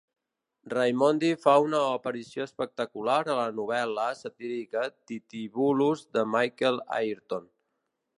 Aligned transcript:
Raimondi 0.73 1.27
fa 1.41 1.51
una 1.65 1.81
aparició 1.97 2.47
espectacular 2.49 3.17
a 3.25 3.35
la 3.39 3.45
novel·la 3.59 4.07
satírica 4.23 4.87
Tittivulus 5.13 6.03
de 6.19 6.25
Michael 6.37 6.81
Ayrton. 7.01 7.47